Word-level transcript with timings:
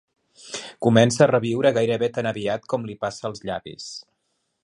Comença 0.85 1.23
a 1.25 1.27
reviure 1.31 1.71
gairebé 1.75 2.09
tan 2.17 2.31
aviat 2.31 2.67
com 2.73 2.89
li 2.89 2.97
passa 3.05 3.31
els 3.31 3.45
llavis. 3.51 3.93